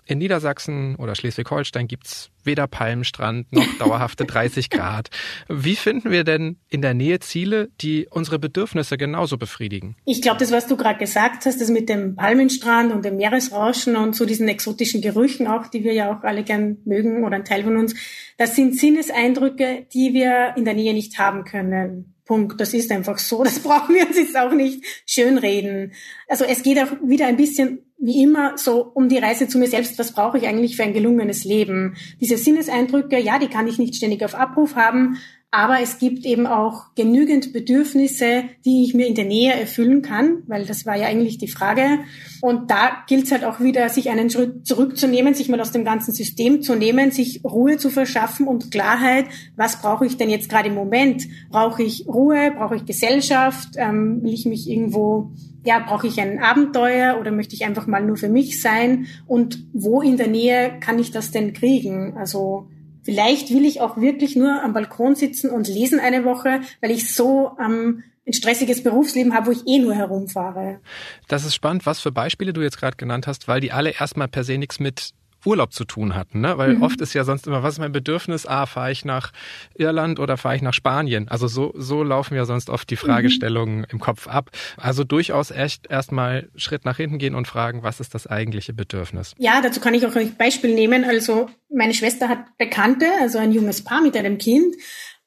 [0.08, 5.10] In Niedersachsen oder Schleswig-Holstein gibt's weder Palmenstrand noch dauerhafte 30 Grad.
[5.48, 9.96] Wie finden wir denn in der Nähe Ziele, die unsere Bedürfnisse genauso befriedigen?
[10.06, 13.96] Ich glaube, das, was du gerade gesagt hast, das mit dem Palmenstrand und dem Meeresrauschen
[13.96, 17.46] und so diesen exotischen Gerüchen auch, die wir ja auch alle gern mögen oder ein
[17.46, 17.96] Teil von uns,
[18.38, 22.15] das sind Sinneseindrücke, die wir in der Nähe nicht haben können.
[22.26, 22.60] Punkt.
[22.60, 23.44] Das ist einfach so.
[23.44, 25.94] Das brauchen wir uns jetzt auch nicht schönreden.
[26.28, 29.68] Also es geht auch wieder ein bisschen wie immer so um die Reise zu mir
[29.68, 29.98] selbst.
[29.98, 31.96] Was brauche ich eigentlich für ein gelungenes Leben?
[32.20, 35.18] Diese Sinneseindrücke, ja, die kann ich nicht ständig auf Abruf haben,
[35.56, 40.44] aber es gibt eben auch genügend Bedürfnisse, die ich mir in der Nähe erfüllen kann,
[40.48, 42.00] weil das war ja eigentlich die Frage.
[42.42, 45.86] Und da gilt es halt auch wieder, sich einen Schritt zurückzunehmen, sich mal aus dem
[45.86, 49.28] ganzen System zu nehmen, sich Ruhe zu verschaffen und Klarheit.
[49.56, 51.24] Was brauche ich denn jetzt gerade im Moment?
[51.50, 52.52] Brauche ich Ruhe?
[52.52, 53.70] Brauche ich Gesellschaft?
[53.78, 55.32] Ähm, will ich mich irgendwo
[55.64, 59.08] ja, brauche ich ein Abenteuer oder möchte ich einfach mal nur für mich sein?
[59.26, 62.16] Und wo in der Nähe kann ich das denn kriegen?
[62.18, 62.68] Also
[63.06, 67.14] Vielleicht will ich auch wirklich nur am Balkon sitzen und lesen eine Woche, weil ich
[67.14, 70.80] so ähm, ein stressiges Berufsleben habe, wo ich eh nur herumfahre.
[71.28, 74.28] Das ist spannend, was für Beispiele du jetzt gerade genannt hast, weil die alle erstmal
[74.28, 75.12] per se nichts mit
[75.46, 76.58] Urlaub zu tun hatten, ne?
[76.58, 76.84] Weil mhm.
[76.84, 78.46] oft ist ja sonst immer, was ist mein Bedürfnis?
[78.46, 79.32] Ah, fahre ich nach
[79.76, 81.28] Irland oder fahre ich nach Spanien?
[81.28, 83.86] Also so, so laufen ja sonst oft die Fragestellungen mhm.
[83.90, 84.52] im Kopf ab.
[84.78, 89.34] Also durchaus echt erstmal Schritt nach hinten gehen und fragen, was ist das eigentliche Bedürfnis?
[89.38, 91.04] Ja, dazu kann ich auch ein Beispiel nehmen.
[91.04, 94.76] Also meine Schwester hat Bekannte, also ein junges Paar mit einem Kind.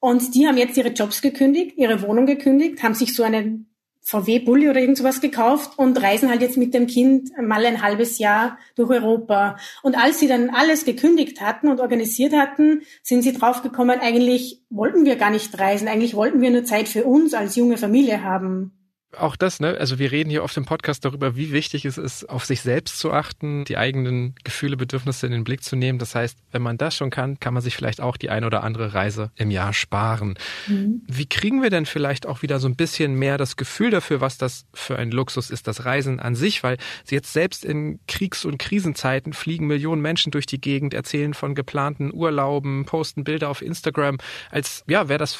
[0.00, 3.67] Und die haben jetzt ihre Jobs gekündigt, ihre Wohnung gekündigt, haben sich so einen
[4.08, 8.18] VW-Bulli oder irgend sowas gekauft und reisen halt jetzt mit dem Kind mal ein halbes
[8.18, 9.58] Jahr durch Europa.
[9.82, 15.04] Und als sie dann alles gekündigt hatten und organisiert hatten, sind sie draufgekommen, eigentlich wollten
[15.04, 18.77] wir gar nicht reisen, eigentlich wollten wir nur Zeit für uns als junge Familie haben
[19.16, 19.76] auch das, ne?
[19.78, 22.98] Also wir reden hier oft im Podcast darüber, wie wichtig es ist, auf sich selbst
[22.98, 25.98] zu achten, die eigenen Gefühle, Bedürfnisse in den Blick zu nehmen.
[25.98, 28.62] Das heißt, wenn man das schon kann, kann man sich vielleicht auch die ein oder
[28.62, 30.38] andere Reise im Jahr sparen.
[30.66, 31.02] Mhm.
[31.06, 34.36] Wie kriegen wir denn vielleicht auch wieder so ein bisschen mehr das Gefühl dafür, was
[34.36, 36.62] das für ein Luxus ist, das Reisen an sich?
[36.62, 36.76] Weil
[37.08, 42.12] jetzt selbst in Kriegs- und Krisenzeiten fliegen Millionen Menschen durch die Gegend, erzählen von geplanten
[42.12, 44.18] Urlauben, posten Bilder auf Instagram,
[44.50, 45.38] als ja, wäre das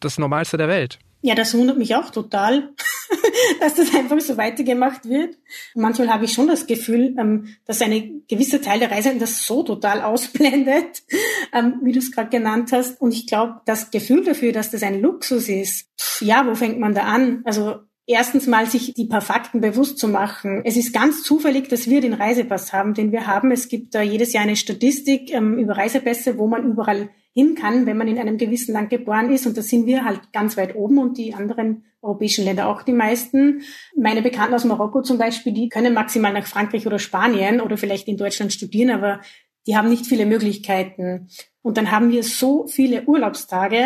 [0.00, 1.00] das Normalste der Welt.
[1.20, 2.74] Ja, das wundert mich auch total,
[3.60, 5.36] dass das einfach so weitergemacht wird.
[5.74, 9.64] Manchmal habe ich schon das Gefühl, ähm, dass eine gewisse Teil der Reisenden das so
[9.64, 11.02] total ausblendet,
[11.52, 13.00] ähm, wie du es gerade genannt hast.
[13.00, 15.88] Und ich glaube, das Gefühl dafür, dass das ein Luxus ist,
[16.20, 17.42] ja, wo fängt man da an?
[17.44, 20.62] Also erstens mal sich die paar Fakten bewusst zu machen.
[20.64, 23.50] Es ist ganz zufällig, dass wir den Reisepass haben, den wir haben.
[23.50, 27.86] Es gibt da jedes Jahr eine Statistik ähm, über Reisepässe, wo man überall hin kann,
[27.86, 29.46] wenn man in einem gewissen Land geboren ist.
[29.46, 32.92] Und da sind wir halt ganz weit oben und die anderen europäischen Länder auch die
[32.92, 33.62] meisten.
[33.96, 38.08] Meine Bekannten aus Marokko zum Beispiel, die können maximal nach Frankreich oder Spanien oder vielleicht
[38.08, 39.20] in Deutschland studieren, aber
[39.68, 41.28] die haben nicht viele Möglichkeiten.
[41.62, 43.84] Und dann haben wir so viele Urlaubstage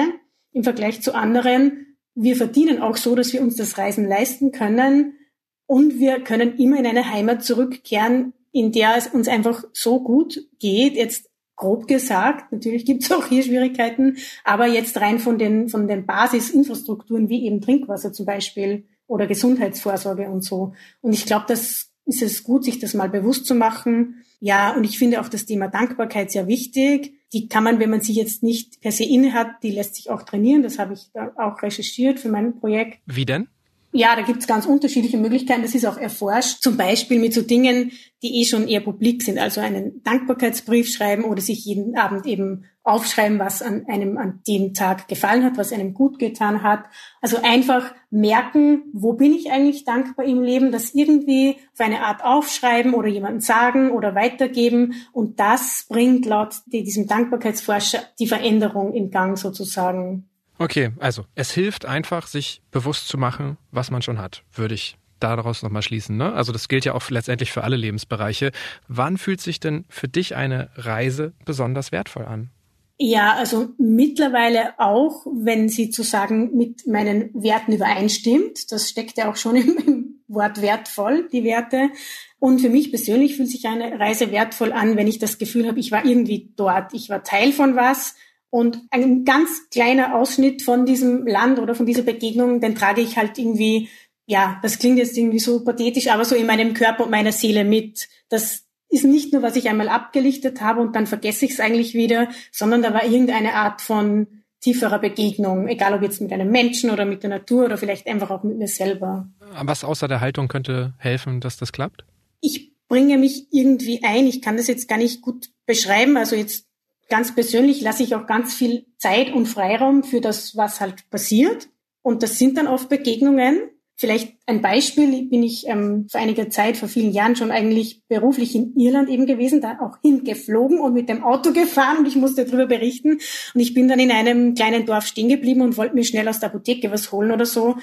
[0.52, 1.98] im Vergleich zu anderen.
[2.14, 5.18] Wir verdienen auch so, dass wir uns das Reisen leisten können.
[5.66, 10.40] Und wir können immer in eine Heimat zurückkehren, in der es uns einfach so gut
[10.58, 10.94] geht.
[10.94, 11.31] Jetzt
[11.62, 12.50] grob gesagt.
[12.50, 17.46] Natürlich gibt es auch hier Schwierigkeiten, aber jetzt rein von den, von den Basisinfrastrukturen wie
[17.46, 20.74] eben Trinkwasser zum Beispiel oder Gesundheitsvorsorge und so.
[21.00, 24.24] Und ich glaube, das ist es gut, sich das mal bewusst zu machen.
[24.40, 27.14] Ja, und ich finde auch das Thema Dankbarkeit sehr wichtig.
[27.32, 30.10] Die kann man, wenn man sie jetzt nicht per se inne hat, die lässt sich
[30.10, 30.64] auch trainieren.
[30.64, 32.98] Das habe ich auch recherchiert für mein Projekt.
[33.06, 33.46] Wie denn?
[33.94, 35.60] Ja, da gibt's ganz unterschiedliche Möglichkeiten.
[35.60, 36.62] Das ist auch erforscht.
[36.62, 39.38] Zum Beispiel mit so Dingen, die eh schon eher publik sind.
[39.38, 44.72] Also einen Dankbarkeitsbrief schreiben oder sich jeden Abend eben aufschreiben, was an einem an dem
[44.72, 46.84] Tag gefallen hat, was einem gut getan hat.
[47.20, 52.24] Also einfach merken, wo bin ich eigentlich dankbar im Leben, das irgendwie auf eine Art
[52.24, 54.94] aufschreiben oder jemandem sagen oder weitergeben.
[55.12, 60.30] Und das bringt laut diesem Dankbarkeitsforscher die Veränderung in Gang sozusagen.
[60.62, 64.96] Okay, also es hilft einfach, sich bewusst zu machen, was man schon hat, würde ich
[65.18, 66.16] daraus nochmal schließen.
[66.16, 66.32] Ne?
[66.32, 68.52] Also das gilt ja auch letztendlich für alle Lebensbereiche.
[68.86, 72.50] Wann fühlt sich denn für dich eine Reise besonders wertvoll an?
[72.98, 78.70] Ja, also mittlerweile auch, wenn sie zu sagen mit meinen Werten übereinstimmt.
[78.70, 81.90] Das steckt ja auch schon im, im Wort wertvoll, die Werte.
[82.38, 85.80] Und für mich persönlich fühlt sich eine Reise wertvoll an, wenn ich das Gefühl habe,
[85.80, 88.14] ich war irgendwie dort, ich war Teil von was
[88.52, 93.16] und ein ganz kleiner Ausschnitt von diesem Land oder von dieser Begegnung, den trage ich
[93.16, 93.88] halt irgendwie,
[94.26, 97.64] ja, das klingt jetzt irgendwie so pathetisch, aber so in meinem Körper und meiner Seele
[97.64, 98.10] mit.
[98.28, 101.94] Das ist nicht nur, was ich einmal abgelichtet habe und dann vergesse ich es eigentlich
[101.94, 104.26] wieder, sondern da war irgendeine Art von
[104.60, 108.30] tieferer Begegnung, egal ob jetzt mit einem Menschen oder mit der Natur oder vielleicht einfach
[108.30, 109.30] auch mit mir selber.
[109.62, 112.04] Was außer der Haltung könnte helfen, dass das klappt?
[112.42, 114.26] Ich bringe mich irgendwie ein.
[114.26, 116.18] Ich kann das jetzt gar nicht gut beschreiben.
[116.18, 116.66] Also jetzt
[117.12, 121.68] ganz persönlich lasse ich auch ganz viel Zeit und Freiraum für das, was halt passiert.
[122.00, 123.68] Und das sind dann oft Begegnungen.
[123.96, 128.54] Vielleicht ein Beispiel, bin ich ähm, vor einiger Zeit, vor vielen Jahren schon eigentlich beruflich
[128.54, 132.46] in Irland eben gewesen, da auch hingeflogen und mit dem Auto gefahren und ich musste
[132.46, 133.18] darüber berichten.
[133.52, 136.40] Und ich bin dann in einem kleinen Dorf stehen geblieben und wollte mir schnell aus
[136.40, 137.76] der Apotheke was holen oder so.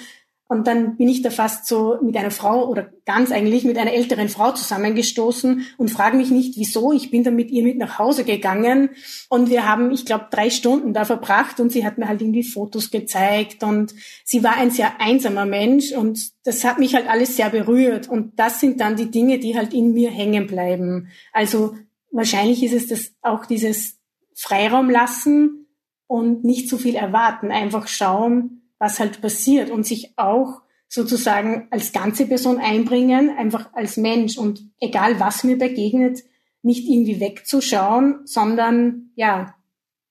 [0.50, 3.92] Und dann bin ich da fast so mit einer Frau oder ganz eigentlich mit einer
[3.92, 6.90] älteren Frau zusammengestoßen und frage mich nicht, wieso.
[6.90, 8.90] Ich bin dann mit ihr mit nach Hause gegangen
[9.28, 12.42] und wir haben, ich glaube, drei Stunden da verbracht und sie hat mir halt irgendwie
[12.42, 17.36] Fotos gezeigt und sie war ein sehr einsamer Mensch und das hat mich halt alles
[17.36, 21.10] sehr berührt und das sind dann die Dinge, die halt in mir hängen bleiben.
[21.32, 21.76] Also
[22.10, 24.00] wahrscheinlich ist es das auch dieses
[24.34, 25.68] Freiraum lassen
[26.08, 31.92] und nicht zu viel erwarten, einfach schauen, was halt passiert und sich auch sozusagen als
[31.92, 36.18] ganze Person einbringen, einfach als Mensch und egal was mir begegnet,
[36.62, 39.54] nicht irgendwie wegzuschauen, sondern ja,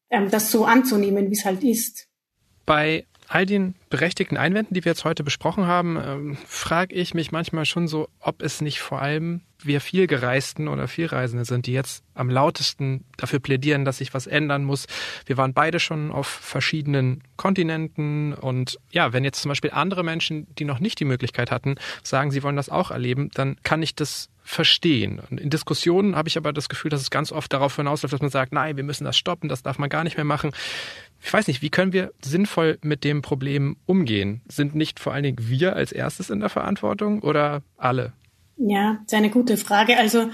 [0.09, 2.07] ähm, das so anzunehmen, wie es halt ist.
[2.65, 7.31] Bei all den berechtigten Einwänden, die wir jetzt heute besprochen haben, ähm, frage ich mich
[7.31, 12.03] manchmal schon so, ob es nicht vor allem wir vielgereisten oder Vielreisende sind, die jetzt
[12.13, 14.85] am lautesten dafür plädieren, dass sich was ändern muss.
[15.25, 20.47] Wir waren beide schon auf verschiedenen Kontinenten und ja, wenn jetzt zum Beispiel andere Menschen,
[20.55, 23.95] die noch nicht die Möglichkeit hatten, sagen, sie wollen das auch erleben, dann kann ich
[23.95, 25.21] das verstehen.
[25.29, 28.21] Und in Diskussionen habe ich aber das Gefühl, dass es ganz oft darauf hinausläuft, dass
[28.21, 30.53] man sagt, nein, wir müssen das stoppen, das darf man gar nicht mehr machen.
[31.21, 34.41] Ich weiß nicht, wie können wir sinnvoll mit dem Problem umgehen?
[34.47, 38.13] Sind nicht vor allen Dingen wir als erstes in der Verantwortung oder alle?
[38.57, 39.97] Ja, das ist eine gute Frage.
[39.97, 40.31] Also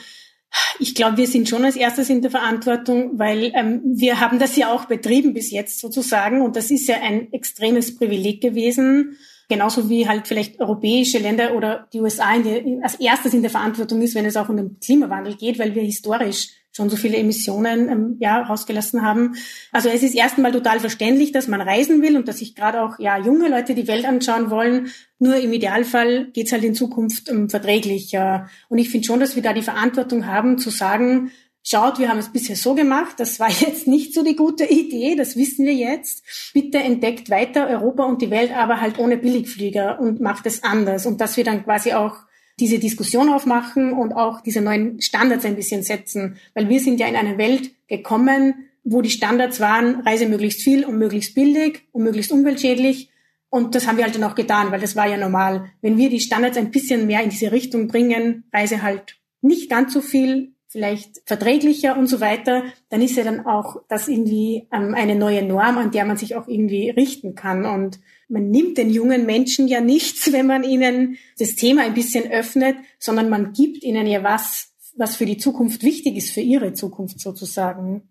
[0.79, 4.55] ich glaube, wir sind schon als erstes in der Verantwortung, weil ähm, wir haben das
[4.55, 9.89] ja auch betrieben bis jetzt sozusagen und das ist ja ein extremes Privileg gewesen, genauso
[9.89, 14.15] wie halt vielleicht europäische Länder oder die USA der, als erstes in der Verantwortung ist,
[14.15, 18.17] wenn es auch um den Klimawandel geht, weil wir historisch schon so viele Emissionen ähm,
[18.19, 19.35] ja, rausgelassen haben.
[19.71, 22.81] Also es ist erst einmal total verständlich, dass man reisen will und dass sich gerade
[22.81, 24.89] auch ja, junge Leute die Welt anschauen wollen.
[25.17, 28.49] Nur im Idealfall geht's halt in Zukunft ähm, verträglicher.
[28.67, 31.31] Und ich finde schon, dass wir da die Verantwortung haben zu sagen,
[31.65, 35.15] schaut, wir haben es bisher so gemacht, das war jetzt nicht so die gute Idee,
[35.15, 36.23] das wissen wir jetzt.
[36.53, 41.05] Bitte entdeckt weiter Europa und die Welt, aber halt ohne Billigflieger und macht es anders.
[41.05, 42.15] Und dass wir dann quasi auch
[42.59, 46.37] diese Diskussion aufmachen und auch diese neuen Standards ein bisschen setzen.
[46.53, 50.85] Weil wir sind ja in eine Welt gekommen, wo die Standards waren, reise möglichst viel
[50.85, 53.09] und möglichst billig und möglichst umweltschädlich.
[53.49, 55.71] Und das haben wir halt dann auch getan, weil das war ja normal.
[55.81, 59.93] Wenn wir die Standards ein bisschen mehr in diese Richtung bringen, reise halt nicht ganz
[59.93, 64.93] so viel, vielleicht verträglicher und so weiter, dann ist ja dann auch das irgendwie ähm,
[64.93, 67.65] eine neue Norm, an der man sich auch irgendwie richten kann.
[67.65, 72.29] Und man nimmt den jungen Menschen ja nichts, wenn man ihnen das Thema ein bisschen
[72.29, 76.73] öffnet, sondern man gibt ihnen ja was, was für die Zukunft wichtig ist, für ihre
[76.73, 78.03] Zukunft sozusagen.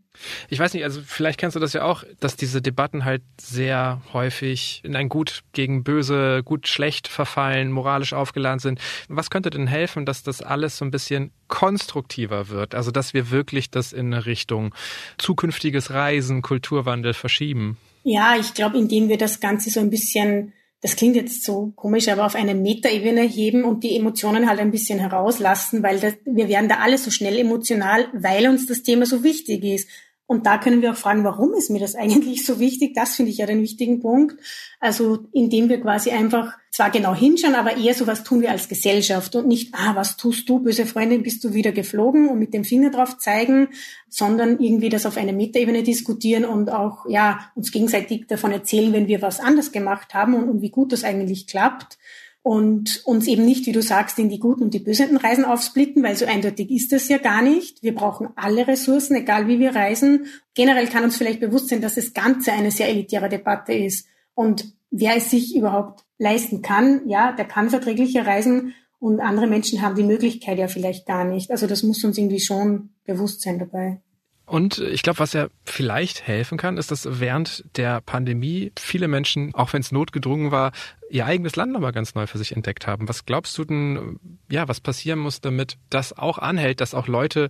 [0.49, 4.01] Ich weiß nicht, also vielleicht kennst du das ja auch, dass diese Debatten halt sehr
[4.13, 8.79] häufig in ein Gut gegen Böse, gut schlecht verfallen, moralisch aufgeladen sind.
[9.09, 12.75] Was könnte denn helfen, dass das alles so ein bisschen konstruktiver wird?
[12.77, 14.75] Also dass wir wirklich das in eine Richtung
[15.19, 17.77] zukünftiges Reisen, Kulturwandel verschieben?
[18.05, 20.53] Ja, ich glaube, indem wir das Ganze so ein bisschen,
[20.85, 24.71] das klingt jetzt so komisch, aber auf eine Metaebene heben und die Emotionen halt ein
[24.71, 29.07] bisschen herauslassen, weil das, wir werden da alle so schnell emotional, weil uns das Thema
[29.07, 29.89] so wichtig ist.
[30.27, 32.95] Und da können wir auch fragen, warum ist mir das eigentlich so wichtig?
[32.95, 34.37] Das finde ich ja den wichtigen Punkt.
[34.81, 38.69] Also indem wir quasi einfach zwar genau hinschauen, aber eher so was tun wir als
[38.69, 42.53] Gesellschaft und nicht, ah, was tust du, böse Freundin, bist du wieder geflogen und mit
[42.53, 43.69] dem Finger drauf zeigen,
[44.09, 49.07] sondern irgendwie das auf einer Metaebene diskutieren und auch, ja, uns gegenseitig davon erzählen, wenn
[49.07, 51.97] wir was anders gemacht haben und, und wie gut das eigentlich klappt
[52.45, 56.03] und uns eben nicht, wie du sagst, in die guten und die bösen Reisen aufsplitten,
[56.03, 57.83] weil so eindeutig ist das ja gar nicht.
[57.83, 60.27] Wir brauchen alle Ressourcen, egal wie wir reisen.
[60.53, 64.07] Generell kann uns vielleicht bewusst sein, dass das Ganze eine sehr elitäre Debatte ist.
[64.35, 69.81] Und wer es sich überhaupt leisten kann, ja, der kann verträglicher reisen und andere Menschen
[69.81, 71.51] haben die Möglichkeit ja vielleicht gar nicht.
[71.51, 74.03] Also das muss uns irgendwie schon bewusst sein dabei.
[74.47, 79.55] Und ich glaube, was ja vielleicht helfen kann, ist, dass während der Pandemie viele Menschen,
[79.55, 80.73] auch wenn es notgedrungen war,
[81.09, 83.09] ihr eigenes Land nochmal ganz neu für sich entdeckt haben.
[83.09, 87.49] Was glaubst du denn, ja, was passieren muss, damit das auch anhält, dass auch Leute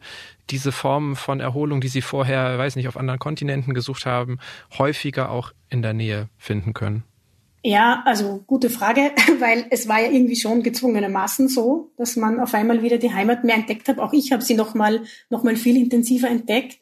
[0.51, 4.39] diese Formen von Erholung, die sie vorher, weiß nicht, auf anderen Kontinenten gesucht haben,
[4.79, 7.03] häufiger auch in der Nähe finden können?
[7.67, 12.53] Ja, also gute Frage, weil es war ja irgendwie schon gezwungenermaßen so, dass man auf
[12.53, 13.99] einmal wieder die Heimat mehr entdeckt hat.
[13.99, 16.79] Auch ich habe sie nochmal noch mal viel intensiver entdeckt.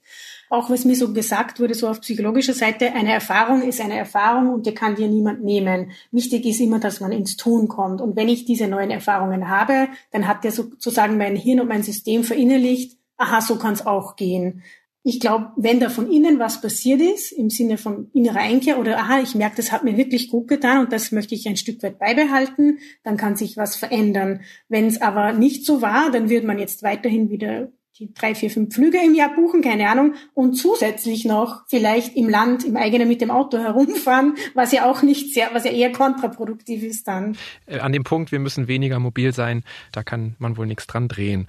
[0.50, 4.52] Auch was mir so gesagt wurde, so auf psychologischer Seite, eine Erfahrung ist eine Erfahrung
[4.52, 5.92] und die kann dir niemand nehmen.
[6.10, 8.00] Wichtig ist immer, dass man ins Tun kommt.
[8.00, 11.84] Und wenn ich diese neuen Erfahrungen habe, dann hat der sozusagen mein Hirn und mein
[11.84, 14.64] System verinnerlicht, aha, so kann es auch gehen
[15.04, 18.98] ich glaube, wenn da von innen was passiert ist, im Sinne von innerer Einkehr oder
[18.98, 21.82] aha, ich merke, das hat mir wirklich gut getan und das möchte ich ein Stück
[21.82, 24.42] weit beibehalten, dann kann sich was verändern.
[24.68, 28.50] Wenn es aber nicht so war, dann wird man jetzt weiterhin wieder die drei, vier,
[28.50, 33.06] fünf Flüge im Jahr buchen, keine Ahnung, und zusätzlich noch vielleicht im Land, im eigenen
[33.06, 37.36] mit dem Auto herumfahren, was ja auch nicht sehr, was ja eher kontraproduktiv ist dann.
[37.66, 39.62] Äh, an dem Punkt, wir müssen weniger mobil sein,
[39.92, 41.48] da kann man wohl nichts dran drehen.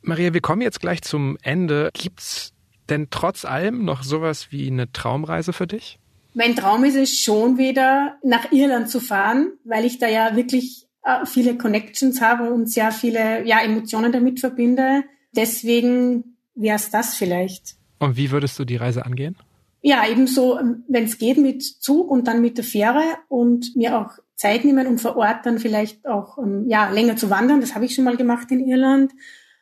[0.00, 1.90] Maria, wir kommen jetzt gleich zum Ende.
[1.94, 2.53] Gibt's
[2.88, 5.98] denn trotz allem noch sowas wie eine Traumreise für dich?
[6.34, 10.86] Mein Traum ist es schon wieder nach Irland zu fahren, weil ich da ja wirklich
[11.04, 15.04] äh, viele Connections habe und sehr viele ja, Emotionen damit verbinde.
[15.36, 17.76] Deswegen wäre es das vielleicht.
[18.00, 19.36] Und wie würdest du die Reise angehen?
[19.80, 23.98] Ja, ebenso, ähm, wenn es geht, mit Zug und dann mit der Fähre und mir
[23.98, 27.60] auch Zeit nehmen und vor Ort dann vielleicht auch ähm, ja, länger zu wandern.
[27.60, 29.12] Das habe ich schon mal gemacht in Irland.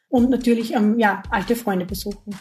[0.09, 2.35] Und natürlich ähm, ja, alte Freunde besuchen.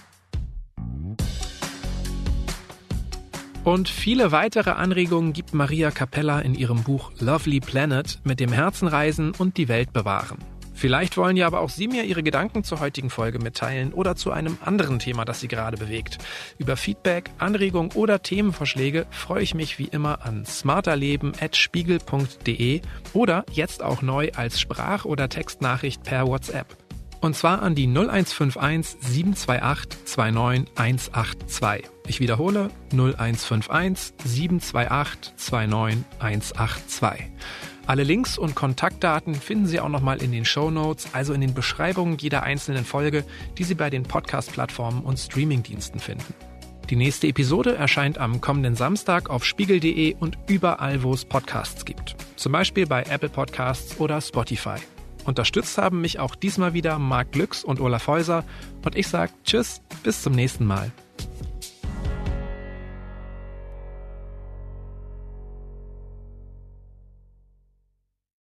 [3.63, 9.34] Und viele weitere Anregungen gibt Maria Capella in ihrem Buch Lovely Planet mit dem Herzenreisen
[9.38, 10.39] und die Welt bewahren.
[10.74, 14.32] Vielleicht wollen ja aber auch Sie mir Ihre Gedanken zur heutigen Folge mitteilen oder zu
[14.32, 16.17] einem anderen Thema, das Sie gerade bewegt.
[16.58, 22.82] Über Feedback, Anregungen oder Themenvorschläge freue ich mich wie immer an smarterleben.spiegel.de
[23.13, 26.81] oder jetzt auch neu als Sprach- oder Textnachricht per WhatsApp.
[27.21, 31.89] Und zwar an die 0151 728 29182.
[32.07, 37.31] Ich wiederhole 0151 728 29182.
[37.86, 41.53] Alle Links und Kontaktdaten finden Sie auch nochmal in den Show Notes, also in den
[41.53, 43.23] Beschreibungen jeder einzelnen Folge,
[43.57, 46.34] die Sie bei den Podcast-Plattformen und Streamingdiensten finden.
[46.89, 52.15] Die nächste Episode erscheint am kommenden Samstag auf spiegel.de und überall, wo es Podcasts gibt.
[52.36, 54.77] Zum Beispiel bei Apple Podcasts oder Spotify.
[55.25, 58.43] Unterstützt haben mich auch diesmal wieder Marc Glücks und Olaf Häuser
[58.84, 60.91] und ich sage Tschüss, bis zum nächsten Mal.